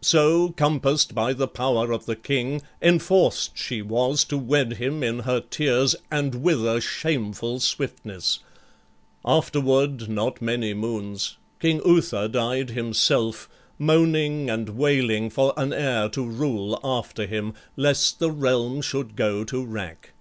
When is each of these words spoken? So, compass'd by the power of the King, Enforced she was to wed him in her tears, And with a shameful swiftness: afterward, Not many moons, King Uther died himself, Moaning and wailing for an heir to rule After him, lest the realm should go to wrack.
So, 0.00 0.52
compass'd 0.56 1.14
by 1.14 1.34
the 1.34 1.46
power 1.46 1.92
of 1.92 2.06
the 2.06 2.16
King, 2.16 2.62
Enforced 2.80 3.58
she 3.58 3.82
was 3.82 4.24
to 4.24 4.38
wed 4.38 4.78
him 4.78 5.02
in 5.02 5.18
her 5.18 5.38
tears, 5.40 5.94
And 6.10 6.36
with 6.42 6.66
a 6.66 6.80
shameful 6.80 7.60
swiftness: 7.60 8.38
afterward, 9.22 10.08
Not 10.08 10.40
many 10.40 10.72
moons, 10.72 11.36
King 11.60 11.82
Uther 11.84 12.26
died 12.26 12.70
himself, 12.70 13.50
Moaning 13.78 14.48
and 14.48 14.70
wailing 14.70 15.28
for 15.28 15.52
an 15.58 15.74
heir 15.74 16.08
to 16.08 16.24
rule 16.24 16.80
After 16.82 17.26
him, 17.26 17.52
lest 17.76 18.18
the 18.18 18.30
realm 18.30 18.80
should 18.80 19.14
go 19.14 19.44
to 19.44 19.62
wrack. 19.62 20.12